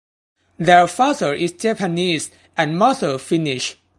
[0.57, 3.77] Their father is Japanese and mother Finnish.